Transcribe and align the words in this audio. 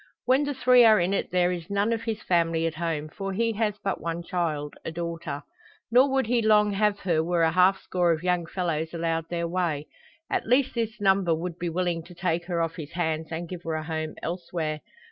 When 0.25 0.45
the 0.45 0.55
three 0.55 0.83
are 0.83 0.99
in 0.99 1.13
it 1.13 1.29
there 1.29 1.51
is 1.51 1.69
none 1.69 1.93
of 1.93 2.01
his 2.01 2.23
family 2.23 2.65
at 2.65 2.73
home. 2.73 3.07
For 3.07 3.33
he 3.33 3.53
has 3.57 3.75
but 3.83 4.01
one 4.01 4.23
child 4.23 4.73
a 4.83 4.91
daughter. 4.91 5.43
Nor 5.91 6.09
would 6.09 6.25
he 6.25 6.41
long 6.41 6.71
have 6.73 6.97
her 7.01 7.23
were 7.23 7.43
a 7.43 7.51
half 7.51 7.79
score 7.83 8.11
of 8.11 8.23
young 8.23 8.47
fellows 8.47 8.95
allowed 8.95 9.29
their 9.29 9.47
way. 9.47 9.85
At 10.27 10.47
least 10.47 10.73
this 10.73 10.99
number 10.99 11.35
would 11.35 11.59
be 11.59 11.69
willing 11.69 12.01
to 12.05 12.15
take 12.15 12.45
her 12.45 12.63
off 12.63 12.77
his 12.77 12.93
hands 12.93 13.27
and 13.29 13.47
give 13.47 13.61
her 13.61 13.75
a 13.75 13.83
home 13.83 14.15
elsewhere. 14.23 14.79